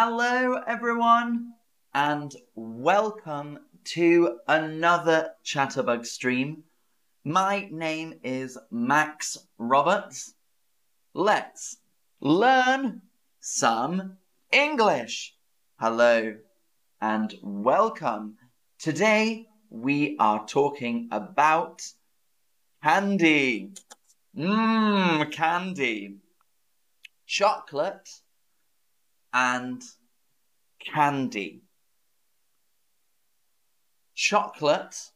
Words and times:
Hello, 0.00 0.62
everyone, 0.64 1.54
and 1.92 2.32
welcome 2.54 3.58
to 3.82 4.38
another 4.46 5.30
Chatterbug 5.44 6.06
stream. 6.06 6.62
My 7.24 7.68
name 7.72 8.14
is 8.22 8.56
Max 8.70 9.38
Roberts. 9.58 10.34
Let's 11.14 11.78
learn 12.20 13.02
some 13.40 14.18
English. 14.52 15.34
Hello, 15.80 16.36
and 17.00 17.34
welcome. 17.42 18.36
Today 18.78 19.48
we 19.68 20.16
are 20.20 20.46
talking 20.46 21.08
about 21.10 21.82
candy. 22.84 23.72
Mmm, 24.36 25.32
candy. 25.32 26.18
Chocolate 27.26 28.08
and 29.32 29.82
candy. 30.80 31.62
Chocolate, 34.14 35.10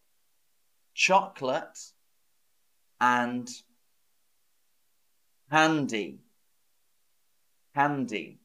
chocolate, 0.94 1.78
and 3.00 3.48
candy. 5.50 6.18
Candy. 7.74 8.38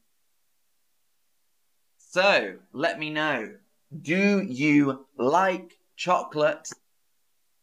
So, 1.98 2.56
let 2.72 2.98
me 2.98 3.10
know. 3.10 3.54
Do 4.02 4.42
you 4.42 5.06
like 5.16 5.78
chocolate? 5.96 6.68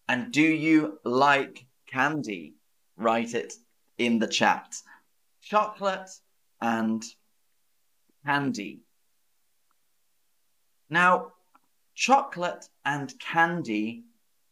And 0.07 0.31
do 0.31 0.41
you 0.41 0.99
like 1.03 1.65
candy? 1.87 2.53
Write 2.95 3.33
it 3.33 3.53
in 3.97 4.19
the 4.19 4.27
chat. 4.27 4.81
Chocolate 5.41 6.09
and 6.61 7.03
candy. 8.25 8.79
Now, 10.89 11.33
chocolate 11.93 12.69
and 12.83 13.13
candy 13.19 14.03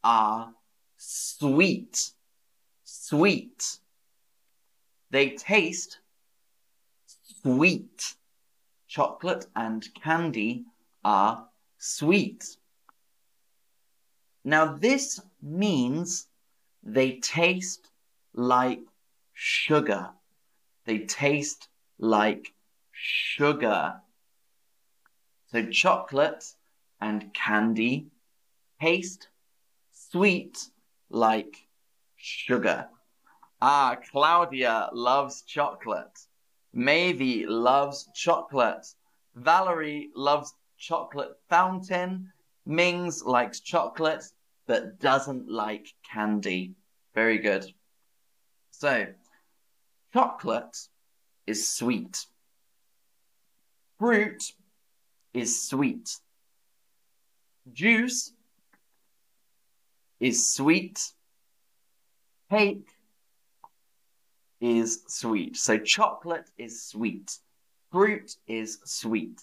are 0.04 0.54
sweet. 0.98 2.12
Sweet. 2.84 3.80
They 5.10 5.32
taste 5.32 6.00
sweet. 7.42 8.16
Chocolate 8.88 9.48
and 9.56 9.88
candy 9.96 10.66
are 11.04 11.48
sweet. 11.78 12.58
Now, 14.44 14.78
this 14.78 15.22
means 15.42 16.28
they 16.84 17.14
taste 17.20 17.90
like 18.34 18.82
sugar. 19.34 20.10
They 20.86 21.00
taste 21.00 21.70
like 21.98 22.53
sugar. 23.04 23.96
So 25.52 25.66
chocolate 25.66 26.46
and 27.02 27.34
candy 27.34 28.08
taste 28.80 29.28
sweet 29.92 30.70
like 31.10 31.68
sugar. 32.16 32.88
Ah, 33.62 33.98
Claudia 34.10 34.90
loves 34.94 35.42
chocolate. 35.42 36.18
Maeve 36.72 37.48
loves 37.50 38.10
chocolate. 38.16 38.88
Valerie 39.36 40.10
loves 40.16 40.54
chocolate 40.78 41.38
fountain. 41.50 42.32
Mings 42.66 43.22
likes 43.26 43.60
chocolate 43.60 44.24
but 44.66 45.00
doesn't 45.02 45.50
like 45.50 45.88
candy. 46.10 46.74
Very 47.14 47.38
good. 47.38 47.66
So, 48.72 49.08
chocolate 50.14 50.88
is 51.46 51.68
sweet. 51.68 52.26
Fruit 54.04 54.52
is 55.34 55.64
sweet. 55.64 56.20
Juice 57.72 58.34
is 60.20 60.54
sweet. 60.54 61.00
Cake 62.52 62.90
is 64.60 65.04
sweet. 65.08 65.56
So 65.56 65.78
chocolate 65.78 66.50
is 66.58 66.84
sweet. 66.84 67.40
Fruit 67.94 68.36
is 68.46 68.80
sweet. 68.84 69.40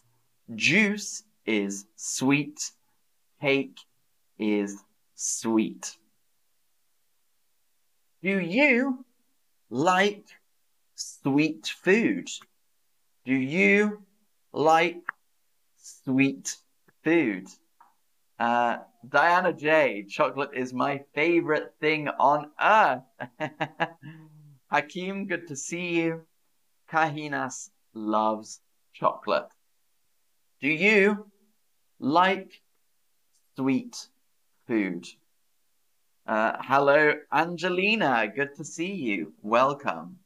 Juice 0.55 1.23
is 1.47 1.87
sweet. 1.97 2.71
Cake 3.41 3.79
is 4.39 4.77
sweet. 5.15 5.97
Do 8.23 8.39
you 8.39 9.07
like 9.71 10.27
sweet 10.97 11.67
food? 11.67 12.29
Do 13.25 13.33
you 13.33 14.03
like 14.53 14.97
sweet 15.77 16.57
food. 17.05 17.47
Uh, 18.39 18.79
Diana 19.09 19.53
J, 19.53 20.05
chocolate 20.09 20.51
is 20.55 20.73
my 20.73 21.03
favorite 21.15 21.75
thing 21.81 22.09
on 22.09 22.51
earth. 22.61 23.03
Hakeem, 24.71 25.27
good 25.27 25.49
to 25.49 25.57
see 25.57 26.01
you. 26.01 26.23
Kahinas 26.91 27.71
loves 27.95 28.61
chocolate. 28.95 29.49
Do 30.61 30.69
you 30.69 31.27
like 31.99 32.63
sweet 33.57 34.09
food? 34.67 35.07
Uh, 36.27 36.57
hello, 36.61 37.15
Angelina. 37.33 38.29
Good 38.35 38.55
to 38.57 38.65
see 38.65 38.93
you. 38.93 39.33
Welcome. 39.43 40.19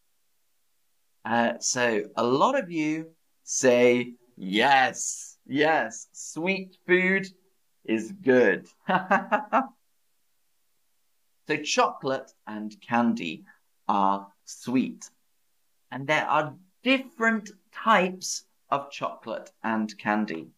Uh, 1.25 1.55
so, 1.61 2.03
a 2.17 2.25
lot 2.25 2.59
of 2.59 2.71
you 2.71 3.14
say, 3.45 4.15
yes, 4.37 5.39
yes, 5.47 6.09
sweet 6.13 6.77
food 6.87 7.29
is 7.85 8.11
good. 8.11 8.67
so 11.47 11.57
chocolate 11.63 12.33
and 12.47 12.75
candy 12.81 13.45
are 13.87 14.27
sweet. 14.45 15.11
And 15.91 16.07
there 16.07 16.27
are 16.27 16.57
different 16.83 17.51
types 17.73 18.45
of 18.71 18.91
chocolate 18.91 19.53
and 19.63 19.97
candy. 19.99 20.49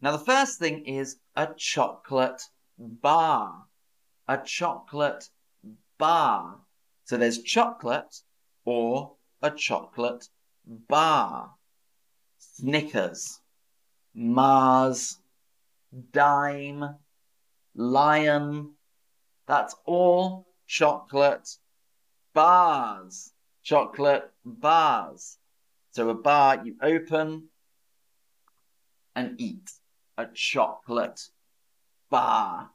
Now, 0.00 0.12
the 0.12 0.24
first 0.24 0.58
thing 0.58 0.86
is 0.86 1.18
a 1.36 1.48
chocolate 1.56 2.42
bar. 2.78 3.64
A 4.28 4.38
chocolate 4.38 5.28
bar. 5.98 6.60
So 7.04 7.16
there's 7.16 7.42
chocolate 7.42 8.22
or 8.64 9.16
a 9.42 9.50
chocolate 9.50 10.28
bar, 10.70 11.50
Snickers, 12.38 13.40
Mars, 14.14 15.18
Dime, 16.12 16.96
Lion. 17.74 18.74
That's 19.46 19.74
all 19.84 20.46
chocolate 20.66 21.48
bars. 22.32 23.32
Chocolate 23.62 24.30
bars. 24.44 25.36
So 25.90 26.08
a 26.08 26.14
bar 26.14 26.62
you 26.64 26.76
open 26.80 27.48
and 29.16 29.40
eat. 29.40 29.70
A 30.16 30.26
chocolate 30.32 31.20
bar. 32.10 32.70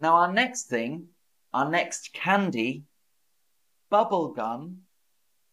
Now 0.00 0.16
our 0.16 0.32
next 0.32 0.64
thing, 0.64 1.08
our 1.54 1.70
next 1.70 2.12
candy 2.12 2.84
bubble 3.90 4.28
gum 4.28 4.82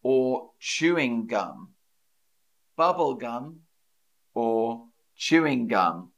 or 0.02 0.50
chewing 0.58 1.26
gum? 1.26 1.70
Bubble 2.76 3.14
gum 3.14 3.60
or 4.34 4.86
chewing 5.16 5.68
gum? 5.68 6.10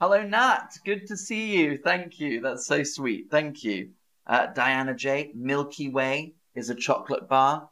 Hello, 0.00 0.22
Nat. 0.22 0.78
Good 0.84 1.06
to 1.08 1.16
see 1.16 1.58
you. 1.58 1.78
Thank 1.78 2.20
you. 2.20 2.40
That's 2.40 2.66
so 2.66 2.82
sweet. 2.82 3.30
Thank 3.30 3.64
you. 3.64 3.90
Uh, 4.26 4.46
Diana 4.46 4.94
J. 4.94 5.30
Milky 5.34 5.88
Way 5.90 6.34
is 6.54 6.70
a 6.70 6.74
chocolate 6.74 7.28
bar. 7.28 7.68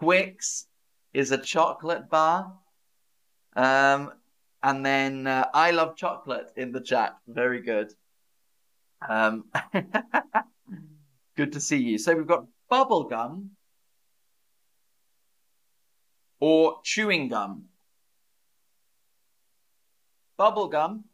Twix 0.00 0.66
is 1.12 1.30
a 1.30 1.38
chocolate 1.38 2.10
bar. 2.10 2.52
Um, 3.54 4.12
and 4.62 4.84
then 4.84 5.26
uh, 5.26 5.46
I 5.54 5.70
love 5.70 5.96
chocolate 5.96 6.52
in 6.56 6.72
the 6.72 6.80
chat. 6.80 7.16
Very 7.28 7.62
good. 7.62 7.92
Um, 9.08 9.44
Good 11.36 11.52
to 11.52 11.60
see 11.60 11.76
you. 11.76 11.98
So 11.98 12.14
we've 12.14 12.26
got 12.26 12.46
bubble 12.70 13.04
gum 13.04 13.50
or 16.40 16.80
chewing 16.82 17.28
gum. 17.28 17.66
Bubble 20.38 20.68
gum 20.68 21.04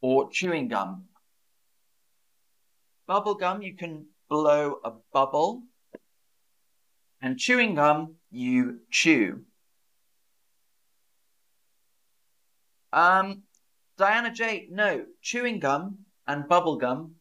or 0.00 0.30
chewing 0.30 0.68
gum. 0.68 1.04
Bubble 3.06 3.34
gum, 3.34 3.60
you 3.60 3.76
can 3.76 4.06
blow 4.28 4.76
a 4.82 4.92
bubble. 5.12 5.62
And 7.20 7.38
chewing 7.38 7.74
gum, 7.74 8.16
you 8.30 8.80
chew. 8.90 9.42
Um, 12.92 13.42
Diana 13.98 14.32
J, 14.32 14.68
no, 14.70 15.04
chewing 15.20 15.58
gum 15.58 15.98
and 16.26 16.48
bubble 16.48 16.76
gum 16.76 17.16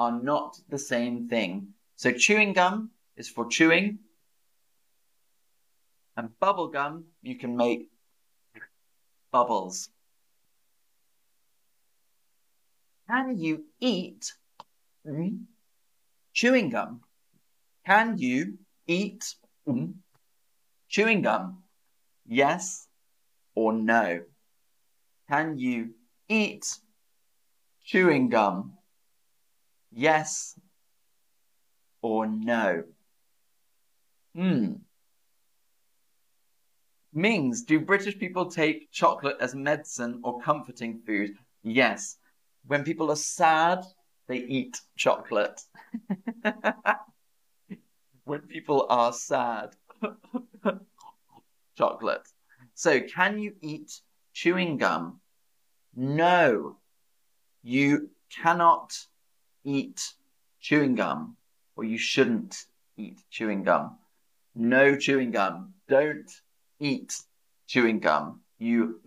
are 0.00 0.22
not 0.22 0.58
the 0.70 0.78
same 0.78 1.28
thing. 1.28 1.74
So 1.96 2.10
chewing 2.10 2.54
gum 2.54 2.90
is 3.18 3.28
for 3.28 3.46
chewing. 3.46 3.98
And 6.16 6.30
bubble 6.40 6.68
gum, 6.68 7.04
you 7.20 7.36
can 7.36 7.54
make 7.54 7.90
bubbles. 9.30 9.90
Can 13.10 13.36
you 13.38 13.64
eat 13.78 14.32
hmm, 15.04 15.44
chewing 16.32 16.70
gum? 16.70 17.02
Can 17.84 18.16
you 18.16 18.56
eat 18.86 19.34
hmm, 19.66 20.00
chewing 20.88 21.20
gum? 21.20 21.62
Yes 22.26 22.88
or 23.54 23.74
no? 23.74 24.22
Can 25.28 25.58
you 25.58 25.90
eat 26.26 26.64
chewing 27.84 28.30
gum? 28.30 28.79
Yes 29.92 30.58
or 32.02 32.26
no? 32.26 32.84
Hmm. 34.34 34.74
Mings, 37.12 37.62
do 37.62 37.80
British 37.80 38.18
people 38.18 38.50
take 38.50 38.90
chocolate 38.92 39.36
as 39.40 39.54
medicine 39.54 40.20
or 40.22 40.40
comforting 40.40 41.00
food? 41.04 41.36
Yes. 41.62 42.16
When 42.66 42.84
people 42.84 43.10
are 43.10 43.16
sad, 43.16 43.84
they 44.28 44.38
eat 44.38 44.80
chocolate. 44.96 45.60
when 48.24 48.42
people 48.42 48.86
are 48.88 49.12
sad, 49.12 49.74
chocolate. 51.76 52.28
So, 52.74 53.00
can 53.00 53.38
you 53.40 53.54
eat 53.60 54.00
chewing 54.32 54.76
gum? 54.76 55.20
No, 55.96 56.76
you 57.62 58.10
cannot 58.42 58.96
eat 59.64 60.14
chewing 60.60 60.94
gum, 60.94 61.36
or 61.76 61.84
you 61.84 61.98
shouldn't 61.98 62.66
eat 62.96 63.18
chewing 63.30 63.62
gum. 63.62 63.98
No 64.54 64.96
chewing 64.96 65.30
gum. 65.30 65.74
Don't 65.88 66.30
eat 66.78 67.14
chewing 67.66 68.00
gum. 68.00 68.40
You 68.58 69.00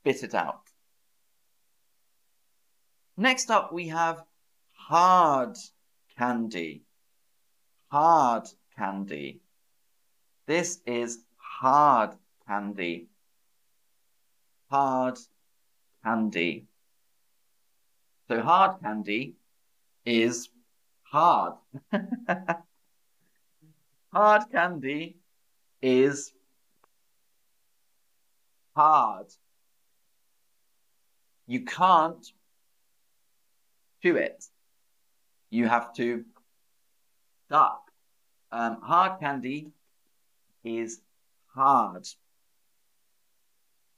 spit 0.00 0.22
it 0.22 0.34
out. 0.34 0.62
Next 3.16 3.50
up, 3.50 3.72
we 3.72 3.88
have 3.88 4.22
hard 4.72 5.56
candy. 6.16 6.82
Hard 7.90 8.48
candy. 8.76 9.40
This 10.46 10.80
is 10.86 11.18
hard 11.36 12.14
candy. 12.46 13.08
Hard 14.70 15.18
candy. 16.04 16.66
So 18.28 18.40
hard 18.42 18.80
candy 18.82 19.37
is 20.04 20.48
hard. 21.02 21.54
hard 24.12 24.42
candy 24.50 25.16
is 25.82 26.32
hard. 28.74 29.26
You 31.46 31.64
can't 31.64 32.26
chew 34.02 34.16
it. 34.16 34.44
You 35.50 35.66
have 35.66 35.94
to 35.94 36.24
duck. 37.50 37.80
Um, 38.52 38.80
hard 38.82 39.20
candy 39.20 39.72
is 40.64 41.00
hard. 41.54 42.06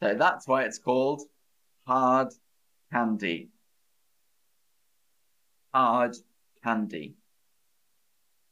So 0.02 0.14
that's 0.14 0.46
why 0.48 0.62
it's 0.62 0.78
called 0.78 1.22
hard 1.86 2.28
candy. 2.92 3.48
Hard 5.72 6.16
candy. 6.62 7.14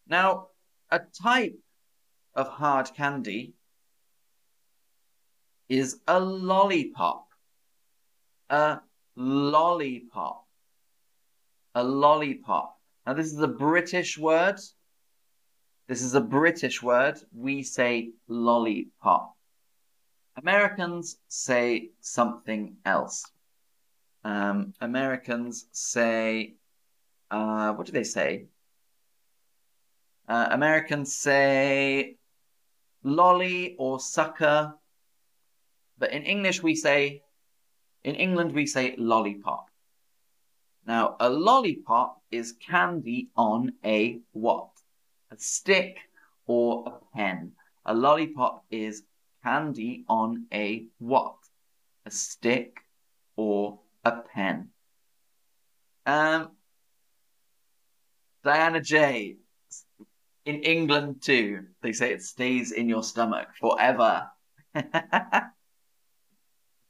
Now, 0.07 0.49
a 0.91 1.01
type 1.01 1.59
of 2.35 2.49
hard 2.49 2.95
candy 2.95 3.55
is 5.69 6.01
a 6.07 6.19
lollipop. 6.19 7.27
A 8.51 8.81
lollipop. 9.17 10.47
A 11.75 11.85
lollipop. 11.85 12.79
Now, 13.07 13.15
this 13.15 13.33
is 13.33 13.41
a 13.41 13.49
British 13.49 14.17
word. 14.19 14.59
This 15.89 16.03
is 16.03 16.15
a 16.15 16.21
British 16.21 16.83
word. 16.83 17.19
We 17.35 17.63
say 17.63 18.11
lollipop. 18.29 19.35
Americans 20.37 21.19
say 21.29 21.91
something 22.01 22.77
else. 22.85 23.25
Um, 24.25 24.75
Americans 24.81 25.67
say, 25.73 26.55
uh, 27.31 27.73
what 27.73 27.87
do 27.87 27.93
they 27.93 28.05
say? 28.05 28.47
Uh, 30.29 30.49
Americans 30.51 31.15
say 31.15 32.17
lolly 33.03 33.77
or 33.79 34.01
sucker. 34.01 34.75
But 35.99 36.13
in 36.13 36.23
English, 36.23 36.63
we 36.63 36.75
say, 36.75 37.23
in 38.05 38.15
England, 38.15 38.53
we 38.53 38.67
say 38.67 38.95
lollipop. 38.97 39.71
Now, 40.87 41.17
a 41.21 41.29
lollipop 41.29 42.23
is 42.31 42.53
candy 42.53 43.29
on 43.37 43.73
a 43.85 44.21
what? 44.33 44.71
A 45.31 45.37
stick 45.39 45.99
or 46.47 46.85
a 46.87 47.17
pen. 47.17 47.53
A 47.85 47.95
lollipop 47.95 48.65
is 48.71 49.03
candy 49.43 50.05
on 50.09 50.47
a 50.53 50.87
what? 50.99 51.37
A 52.07 52.11
stick 52.11 52.79
or 53.37 53.81
a 54.05 54.13
pen. 54.13 54.69
Um, 56.07 56.53
Diana 58.49 58.81
J. 58.81 59.37
In 60.47 60.63
England 60.63 61.21
too, 61.21 61.67
they 61.83 61.93
say 61.93 62.15
it 62.15 62.23
stays 62.23 62.73
in 62.73 62.89
your 62.89 63.03
stomach 63.03 63.49
forever. 63.61 64.27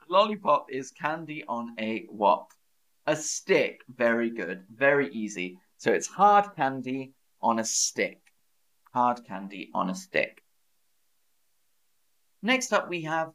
Lollipop 0.08 0.66
is 0.70 0.92
candy 0.92 1.42
on 1.48 1.74
a 1.80 2.06
what? 2.10 2.46
A 3.08 3.16
stick. 3.16 3.80
Very 3.88 4.30
good. 4.30 4.66
Very 4.72 5.12
easy. 5.12 5.58
So 5.78 5.90
it's 5.90 6.06
hard 6.06 6.54
candy 6.54 7.14
on 7.42 7.58
a 7.58 7.64
stick. 7.64 8.20
Hard 8.94 9.24
candy 9.26 9.72
on 9.74 9.90
a 9.90 9.96
stick. 9.96 10.44
Next 12.40 12.72
up, 12.72 12.88
we 12.88 13.02
have 13.02 13.32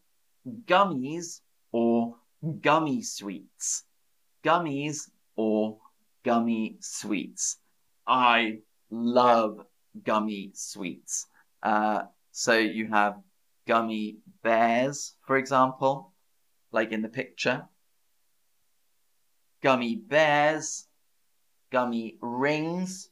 gummies 0.47 1.41
or 1.73 2.15
gummy 2.61 3.01
sweets. 3.01 3.83
Gummies 4.45 5.09
or 5.35 5.79
gummy 6.23 6.77
sweets. 6.79 7.57
I 8.07 8.59
love 8.89 9.65
gummy 10.03 10.51
sweets. 10.53 11.27
Uh, 11.61 12.03
so 12.31 12.57
you 12.57 12.87
have 12.87 13.15
gummy 13.67 14.17
bears, 14.43 15.15
for 15.25 15.37
example, 15.37 16.13
like 16.71 16.91
in 16.91 17.01
the 17.01 17.09
picture. 17.09 17.65
Gummy 19.61 19.95
bears, 19.95 20.87
gummy 21.71 22.17
rings, 22.21 23.09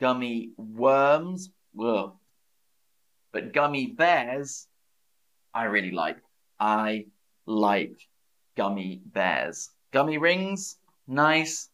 gummy 0.00 0.50
worms. 0.56 1.50
Ugh. 1.80 2.12
But 3.32 3.52
gummy 3.52 3.86
bears 3.86 4.66
I 5.52 5.64
really 5.64 5.90
like. 5.90 6.18
I 6.58 7.06
like 7.46 8.08
gummy 8.56 9.02
bears. 9.04 9.70
Gummy 9.92 10.18
rings, 10.18 10.76
nice. 11.06 11.70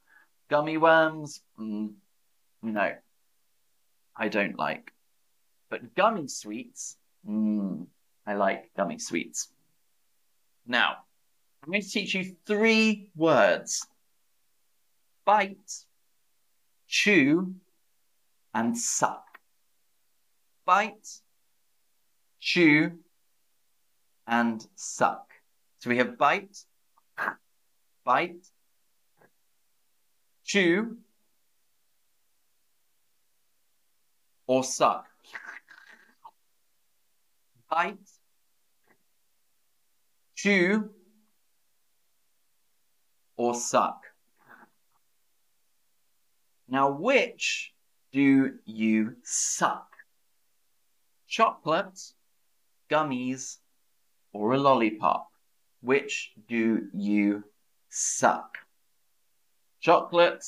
Gummy 0.48 0.76
worms, 0.78 1.42
mm, 1.58 1.92
no, 2.72 2.92
I 4.16 4.28
don't 4.28 4.58
like. 4.58 4.92
But 5.70 5.94
gummy 5.94 6.28
sweets, 6.28 6.96
mm, 7.28 7.86
I 8.26 8.34
like 8.34 8.70
gummy 8.76 8.98
sweets. 8.98 9.48
Now, 10.66 10.96
I'm 11.62 11.70
going 11.70 11.82
to 11.82 11.88
teach 11.88 12.14
you 12.14 12.36
three 12.46 13.10
words 13.16 13.86
bite, 15.24 15.84
chew, 16.86 17.54
and 18.54 18.78
suck. 18.78 19.24
Bite, 20.64 21.20
chew, 22.40 22.92
and 24.26 24.66
suck. 24.76 25.30
So 25.80 25.90
we 25.90 25.98
have 25.98 26.16
bite, 26.16 26.64
bite, 28.04 28.46
chew, 30.44 30.98
or 34.46 34.62
suck. 34.62 35.06
Bite, 37.70 37.98
chew, 40.34 40.90
or 43.36 43.54
suck. 43.54 44.02
Now, 46.68 46.90
which 46.90 47.72
do 48.12 48.58
you 48.64 49.16
suck? 49.22 49.88
Chocolate, 51.28 52.00
gummies, 52.90 53.58
or 54.32 54.52
a 54.52 54.58
lollipop? 54.58 55.28
Which 55.80 56.32
do 56.48 56.88
you 56.94 57.44
suck? 57.88 58.58
Chocolate, 59.80 60.44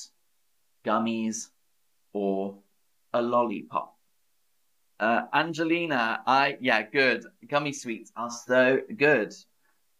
gummies, 0.84 1.50
or 2.12 2.58
a 3.18 3.22
lollipop? 3.22 3.96
Uh, 5.00 5.22
Angelina, 5.32 6.22
I, 6.26 6.56
yeah, 6.60 6.82
good. 6.82 7.24
Gummy 7.46 7.72
sweets 7.72 8.12
are 8.16 8.30
so 8.30 8.80
good. 8.96 9.34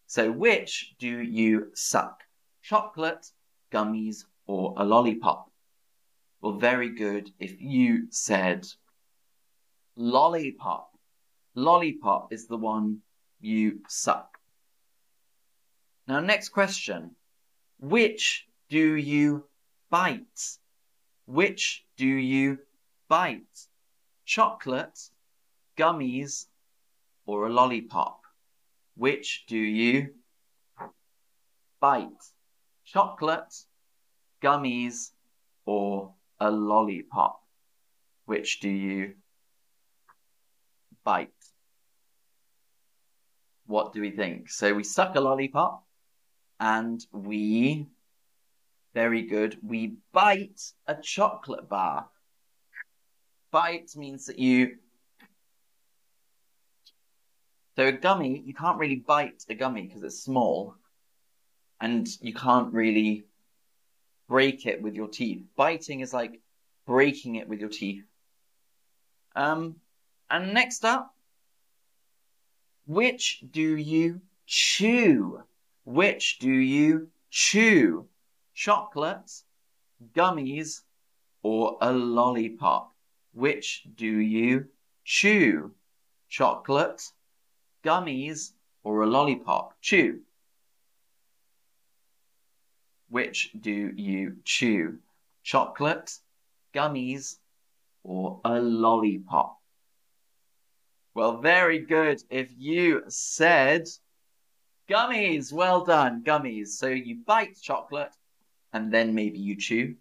So, 0.07 0.31
which 0.31 0.95
do 0.99 1.09
you 1.09 1.71
suck? 1.75 2.23
Chocolate, 2.63 3.27
gummies, 3.73 4.25
or 4.47 4.75
a 4.77 4.85
lollipop? 4.85 5.51
Well, 6.41 6.55
very 6.55 6.91
good 6.91 7.31
if 7.39 7.61
you 7.61 8.07
said 8.11 8.67
lollipop. 9.97 10.91
Lollipop 11.55 12.33
is 12.33 12.47
the 12.47 12.57
one 12.57 12.99
you 13.41 13.81
suck. 13.89 14.39
Now, 16.07 16.21
next 16.21 16.51
question. 16.51 17.17
Which 17.81 18.47
do 18.69 18.95
you 18.95 19.45
bite? 19.91 20.59
Which 21.27 21.85
do 21.97 22.07
you 22.07 22.59
bite? 23.09 23.67
Chocolate, 24.25 24.99
gummies, 25.77 26.47
or 27.27 27.47
a 27.47 27.51
lollipop? 27.51 28.21
Which 28.97 29.45
do 29.47 29.57
you 29.57 30.15
bite? 31.81 32.25
Chocolate, 32.85 33.55
gummies, 34.43 35.13
or 35.65 36.15
a 36.41 36.51
lollipop? 36.51 37.41
Which 38.27 38.61
do 38.61 38.69
you 38.69 39.15
bite? 41.05 41.31
What 43.67 43.93
do 43.93 44.01
we 44.01 44.11
think? 44.11 44.51
So 44.51 44.75
we 44.75 44.85
suck 44.85 45.15
a 45.17 45.21
lollipop 45.21 45.85
and 46.59 47.05
we, 47.13 47.87
very 48.95 49.23
good, 49.23 49.59
we 49.63 49.97
bite 50.13 50.73
a 50.87 50.95
chocolate 50.95 51.69
bar. 51.69 52.09
Bite 53.51 53.97
means 53.97 54.27
that 54.27 54.39
you 54.39 54.77
so 57.79 57.87
a 57.87 57.93
gummy, 57.93 58.43
you 58.45 58.55
can't 58.55 58.77
really 58.77 58.97
bite 58.97 59.45
a 59.49 59.55
gummy 59.55 59.83
because 59.83 60.03
it's 60.03 60.21
small, 60.21 60.75
and 61.81 62.09
you 62.21 62.35
can't 62.35 62.75
really 62.75 63.25
break 64.29 64.67
it 64.67 64.83
with 64.83 64.97
your 64.97 65.07
teeth. 65.07 65.45
Biting 65.55 66.01
is 66.01 66.13
like 66.13 66.41
breaking 66.87 67.37
it 67.37 67.49
with 67.49 67.61
your 67.61 67.69
teeth. 67.69 68.03
Um, 69.37 69.77
and 70.29 70.53
next 70.53 70.85
up, 70.85 71.15
which 72.89 73.45
do 73.49 73.77
you 73.77 74.23
chew? 74.45 75.43
Which 75.85 76.41
do 76.41 76.51
you 76.51 77.11
chew? 77.31 78.09
Chocolate, 78.55 79.31
gummies, 80.17 80.81
or 81.45 81.79
a 81.81 81.93
lollipop? 81.93 82.93
Which 83.39 83.87
do 83.95 84.05
you 84.05 84.67
chew? 85.05 85.73
Chocolate, 86.29 87.01
gummies, 87.85 88.51
or 88.83 89.03
a 89.03 89.07
lollipop? 89.07 89.81
Chew. 89.81 90.23
Which 93.09 93.53
do 93.61 93.93
you 93.95 94.39
chew? 94.43 94.99
Chocolate, 95.45 96.19
gummies, 96.75 97.37
or 98.03 98.41
a 98.45 98.61
lollipop? 98.61 99.61
Well, 101.15 101.41
very 101.41 101.79
good. 101.79 102.21
If 102.31 102.51
you 102.59 103.05
said 103.07 103.87
gummies, 104.91 105.53
well 105.53 105.85
done, 105.85 106.25
gummies. 106.25 106.71
So 106.71 106.89
you 106.89 107.19
bite 107.25 107.57
chocolate 107.63 108.17
and 108.73 108.93
then 108.93 109.15
maybe 109.15 109.39
you 109.39 109.55
chew. 109.55 109.95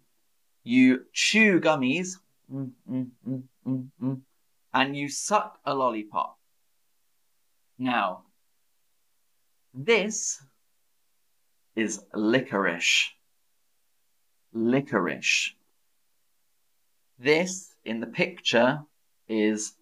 You 0.64 1.04
chew 1.12 1.60
gummies 1.60 2.16
mm, 2.52 2.70
mm, 2.90 3.10
mm, 3.26 3.42
mm, 3.66 3.88
mm 4.02 4.22
and 4.72 4.96
you 4.96 5.08
suck 5.08 5.58
a 5.64 5.74
lollipop. 5.74 6.38
Now, 7.78 8.24
this 9.72 10.42
is 11.76 12.00
licorice. 12.14 13.10
Licorice. 14.52 15.54
This 17.18 17.74
in 17.84 18.00
the 18.00 18.06
picture 18.06 18.80
is 19.28 19.74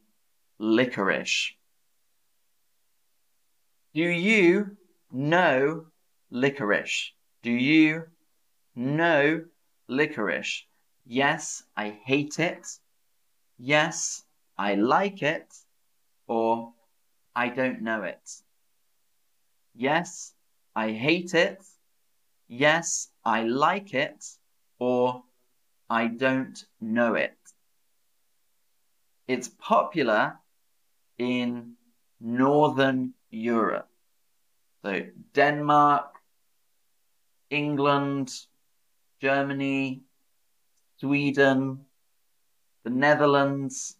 licorice. 0.59 1.53
Do 3.95 4.03
you 4.03 4.77
know 5.11 5.87
licorice? 6.31 7.13
Do 7.43 7.51
you 7.51 8.05
know 8.75 9.45
licorice? 9.89 10.67
Yes, 11.09 11.63
I 11.77 11.91
hate 11.91 12.41
it. 12.41 12.67
Yes, 13.59 14.25
I 14.59 14.75
like 14.75 15.23
it. 15.23 15.55
Or 16.27 16.73
I 17.35 17.49
don't 17.49 17.83
know 17.83 18.03
it. 18.03 18.29
Yes, 19.75 20.35
I 20.75 20.91
hate 20.91 21.35
it. 21.35 21.63
Yes, 22.49 23.09
I 23.25 23.45
like 23.45 23.95
it. 23.95 24.25
Or 24.81 25.23
I 25.89 26.09
don't 26.09 26.59
know 26.81 27.15
it. 27.15 27.39
It's 29.29 29.49
popular 29.49 30.39
in 31.19 31.77
Northern 32.21 33.15
Europe. 33.31 33.89
So 34.83 35.03
Denmark, 35.35 36.17
England, 37.51 38.33
Germany, 39.21 40.06
Sweden, 40.99 41.87
the 42.85 42.91
Netherlands. 42.91 43.97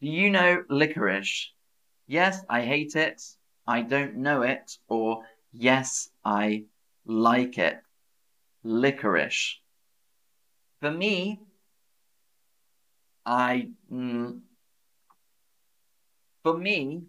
Do 0.00 0.08
you 0.08 0.30
know 0.30 0.64
licorice? 0.68 1.52
Yes, 2.06 2.44
I 2.48 2.62
hate 2.62 2.96
it. 2.96 3.22
I 3.66 3.80
don't 3.82 4.16
know 4.16 4.42
it. 4.42 4.78
Or 4.88 5.24
yes, 5.52 6.10
I 6.24 6.64
like 7.06 7.58
it. 7.58 7.80
Licorice. 8.62 9.58
For 10.80 10.90
me, 10.90 11.40
I. 13.24 13.70
Mm, 13.90 14.40
for 16.42 16.58
me, 16.58 17.04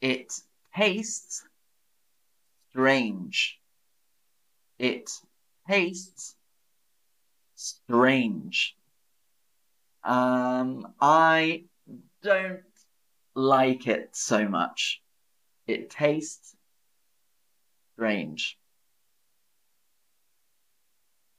it 0.00 0.32
tastes 0.76 1.44
strange. 2.70 3.58
It 4.78 5.10
tastes 5.68 6.34
strange. 7.54 8.74
Um, 10.02 10.94
I 11.00 11.64
don't 12.22 12.62
like 13.34 13.86
it 13.86 14.16
so 14.16 14.48
much. 14.48 15.02
It 15.66 15.90
tastes 15.90 16.56
strange. 17.92 18.58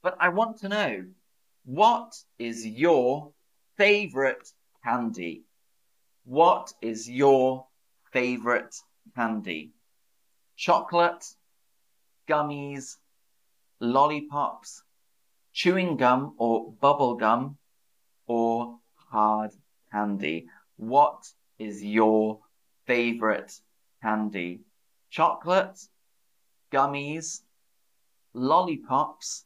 But 0.03 0.17
I 0.19 0.29
want 0.29 0.59
to 0.59 0.69
know 0.69 1.05
what 1.65 2.13
is 2.38 2.65
your 2.65 3.31
favorite 3.75 4.53
candy? 4.83 5.43
What 6.25 6.74
is 6.81 7.09
your 7.09 7.65
favorite 8.13 8.75
candy? 9.15 9.71
Chocolate, 10.55 11.25
gummies, 12.27 12.98
lollipops, 13.79 14.83
chewing 15.53 15.98
gum 15.98 16.36
or 16.38 16.71
bubble 16.74 17.15
gum, 17.15 17.57
or 18.27 18.79
hard 18.95 19.51
candy? 19.91 20.48
What 20.77 21.31
is 21.57 21.83
your 21.83 22.39
favorite 22.86 23.51
candy? 24.01 24.62
Chocolate, 25.09 25.79
gummies, 26.71 27.41
lollipops, 28.33 29.45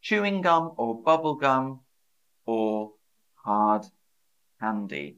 chewing 0.00 0.42
gum 0.42 0.72
or 0.76 1.00
bubble 1.02 1.36
gum, 1.36 1.80
or 2.44 2.92
hard 3.34 3.86
candy? 4.60 5.16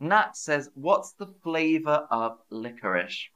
Nat 0.00 0.36
says, 0.36 0.70
What's 0.74 1.12
the 1.12 1.26
flavour 1.42 2.06
of 2.10 2.38
licorice? 2.50 3.30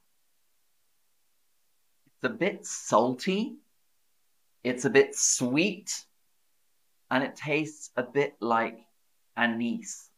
It's 2.07 2.23
a 2.23 2.29
bit 2.29 2.65
salty, 2.65 3.55
it's 4.63 4.85
a 4.85 4.89
bit 4.89 5.15
sweet, 5.15 6.05
and 7.09 7.23
it 7.23 7.35
tastes 7.35 7.91
a 7.95 8.03
bit 8.03 8.35
like 8.39 8.79
anise 9.35 10.09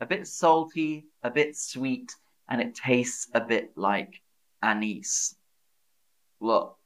a 0.00 0.06
bit 0.06 0.26
salty, 0.26 1.06
a 1.22 1.30
bit 1.30 1.56
sweet, 1.56 2.14
and 2.48 2.60
it 2.60 2.74
tastes 2.74 3.28
a 3.34 3.40
bit 3.40 3.72
like 3.76 4.20
anise. 4.62 5.34
Look. 6.40 6.76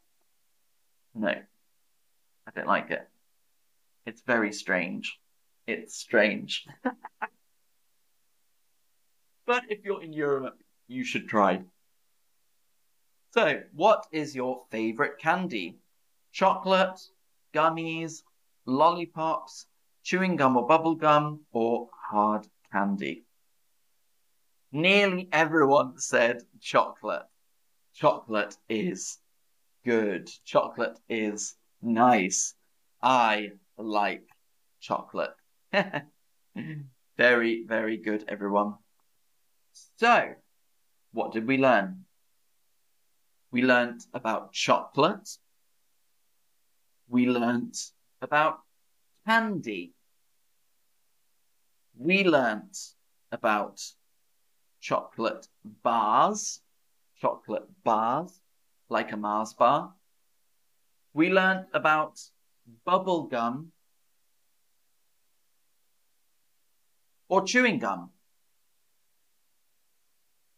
No. 1.15 1.29
I 1.29 2.51
don't 2.55 2.69
like 2.69 2.91
it. 2.91 3.09
It's 4.07 4.23
very 4.23 4.53
strange. 4.53 5.19
It's 5.67 5.97
strange. 5.97 6.67
but 9.47 9.65
if 9.69 9.85
you're 9.85 10.03
in 10.03 10.13
Europe, 10.13 10.59
you 10.87 11.05
should 11.05 11.29
try. 11.29 11.63
So, 13.35 13.63
what 13.75 14.07
is 14.13 14.35
your 14.35 14.63
favorite 14.71 15.19
candy? 15.19 15.79
Chocolate, 16.33 17.01
gummies, 17.55 18.23
lollipops, 18.67 19.67
chewing 20.03 20.37
gum 20.37 20.57
or 20.57 20.67
bubble 20.67 20.95
gum, 20.95 21.41
or 21.53 21.89
hard 22.11 22.47
candy. 22.73 23.25
Nearly 24.73 25.29
everyone 25.33 25.99
said 25.99 26.43
chocolate. 26.61 27.27
Chocolate 27.95 28.57
is 28.69 29.19
good. 29.85 30.31
Chocolate 30.45 30.99
is 31.09 31.57
nice. 31.81 32.55
I 33.03 33.53
like 33.77 34.29
chocolate. 34.81 35.35
very, 37.17 37.65
very 37.67 37.97
good, 37.97 38.25
everyone. 38.29 38.75
So, 39.97 40.35
what 41.13 41.33
did 41.33 41.47
we 41.47 41.57
learn? 41.59 42.05
We 43.51 43.63
learnt 43.63 44.05
about 44.13 44.53
chocolate. 44.53 45.29
We 47.09 47.27
learnt 47.27 47.93
about 48.21 48.61
candy. 49.27 49.95
We 51.97 52.25
learnt 52.25 52.77
about 53.33 53.81
chocolate 54.81 55.49
bars, 55.83 56.61
chocolate 57.21 57.69
bars, 57.83 58.41
like 58.89 59.13
a 59.13 59.17
Mars 59.17 59.55
bar. 59.55 59.95
We 61.13 61.31
learnt 61.31 61.67
about 61.73 62.21
bubble 62.85 63.25
gum 63.25 63.73
or 67.29 67.45
chewing 67.45 67.79
gum. 67.79 68.11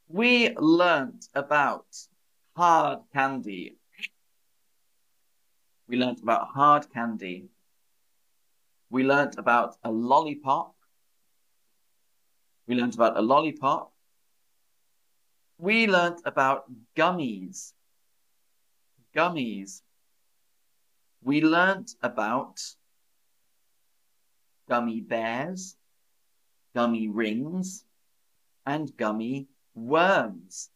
We 0.08 0.54
learnt 0.56 1.28
about 1.34 1.86
hard 2.56 3.00
candy. 3.12 3.79
We 5.90 5.96
learnt 5.96 6.22
about 6.22 6.50
hard 6.54 6.88
candy. 6.92 7.48
We 8.90 9.02
learnt 9.02 9.36
about 9.38 9.74
a 9.82 9.90
lollipop. 9.90 10.76
We 12.68 12.76
learnt 12.76 12.94
about 12.94 13.16
a 13.16 13.20
lollipop. 13.20 13.92
We 15.58 15.88
learnt 15.88 16.20
about 16.24 16.70
gummies. 16.96 17.72
Gummies. 19.16 19.82
We 21.24 21.42
learnt 21.42 21.96
about 22.02 22.60
gummy 24.68 25.00
bears, 25.00 25.76
gummy 26.72 27.08
rings, 27.08 27.84
and 28.64 28.96
gummy 28.96 29.48
worms. 29.74 30.70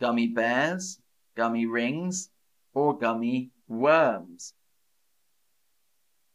Gummy 0.00 0.26
bears, 0.26 0.98
gummy 1.36 1.66
rings, 1.66 2.30
or 2.74 2.98
gummy 2.98 3.52
worms. 3.68 4.54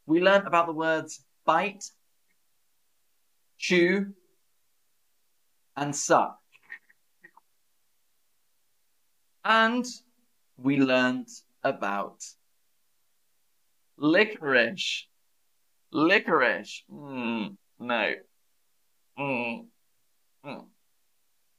We 0.06 0.22
learnt 0.22 0.48
about 0.48 0.68
the 0.68 0.74
words 0.74 1.24
bite, 1.46 1.84
chew, 3.58 4.14
and 5.76 5.96
suck. 5.96 6.38
And 9.46 9.86
we 10.58 10.78
learnt 10.78 11.30
about 11.64 12.24
licorice. 13.98 15.08
Licorice. 15.92 16.84
Mm, 16.92 17.58
no. 17.80 18.14
Mm, 19.20 19.66
mm. 20.46 20.66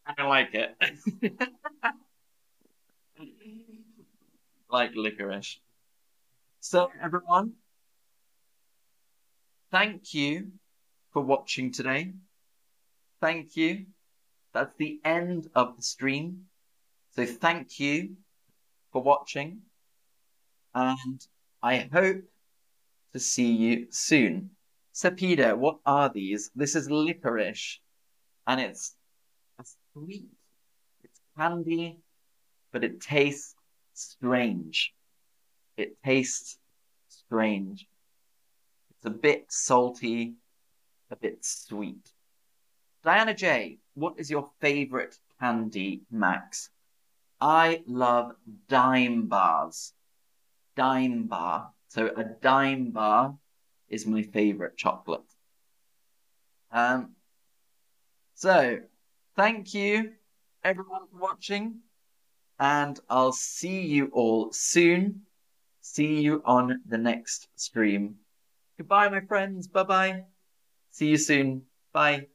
I 0.06 0.14
don't 0.16 0.28
like 0.28 0.54
it. 0.54 0.76
like 4.70 4.90
licorice. 4.94 5.60
So, 6.66 6.90
everyone, 6.98 7.52
thank 9.70 10.14
you 10.14 10.52
for 11.12 11.20
watching 11.20 11.72
today. 11.72 12.14
Thank 13.20 13.54
you. 13.54 13.84
That's 14.54 14.74
the 14.78 14.98
end 15.04 15.48
of 15.54 15.76
the 15.76 15.82
stream. 15.82 16.46
So, 17.10 17.26
thank 17.26 17.78
you 17.78 18.16
for 18.92 19.02
watching. 19.02 19.58
And 20.74 21.20
I 21.62 21.90
hope 21.92 22.22
to 23.12 23.18
see 23.18 23.52
you 23.52 23.88
soon. 23.90 24.48
So, 24.92 25.10
Peter, 25.10 25.54
what 25.56 25.80
are 25.84 26.08
these? 26.08 26.50
This 26.56 26.76
is 26.76 26.90
licorice, 26.90 27.78
and 28.46 28.58
it's 28.58 28.96
a 29.58 29.64
sweet. 29.92 30.30
It's 31.02 31.20
candy, 31.36 31.98
but 32.72 32.84
it 32.84 33.02
tastes 33.02 33.54
strange. 33.92 34.94
It 35.76 35.96
tastes 36.04 36.58
strange. 37.08 37.86
It's 38.90 39.06
a 39.06 39.10
bit 39.10 39.46
salty, 39.48 40.34
a 41.10 41.16
bit 41.16 41.44
sweet. 41.44 42.12
Diana 43.02 43.34
J, 43.34 43.78
what 43.94 44.14
is 44.18 44.30
your 44.30 44.50
favorite 44.60 45.18
candy, 45.40 46.02
Max? 46.10 46.70
I 47.40 47.82
love 47.86 48.32
dime 48.68 49.26
bars. 49.26 49.92
Dime 50.76 51.26
bar. 51.26 51.70
So 51.88 52.10
a 52.16 52.24
dime 52.24 52.90
bar 52.90 53.36
is 53.88 54.06
my 54.06 54.22
favorite 54.22 54.76
chocolate. 54.76 55.22
Um, 56.72 57.10
so 58.34 58.80
Thank 59.36 59.74
you, 59.74 60.12
everyone, 60.62 61.08
for 61.10 61.18
watching. 61.18 61.80
And 62.60 62.98
I'll 63.10 63.32
see 63.32 63.80
you 63.80 64.10
all 64.12 64.52
soon. 64.52 65.22
See 65.86 66.22
you 66.22 66.40
on 66.46 66.80
the 66.86 66.96
next 66.96 67.48
stream. 67.56 68.16
Goodbye, 68.78 69.10
my 69.10 69.20
friends. 69.20 69.68
Bye 69.68 69.82
bye. 69.82 70.24
See 70.90 71.08
you 71.08 71.18
soon. 71.18 71.66
Bye. 71.92 72.28